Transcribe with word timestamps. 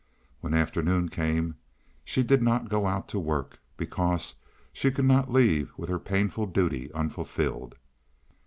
When 0.39 0.55
afternoon 0.55 1.09
came 1.09 1.57
she 2.03 2.23
did 2.23 2.41
not 2.41 2.69
go 2.69 2.87
out 2.87 3.07
to 3.09 3.19
work, 3.19 3.59
because 3.77 4.33
she 4.73 4.89
could 4.89 5.05
not 5.05 5.31
leave 5.31 5.71
with 5.77 5.89
her 5.89 5.99
painful 5.99 6.47
duty 6.47 6.91
unfulfilled. 6.93 7.75